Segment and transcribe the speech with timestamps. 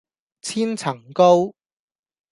[0.41, 1.53] 千層糕